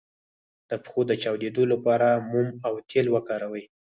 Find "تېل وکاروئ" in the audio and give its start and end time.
2.89-3.63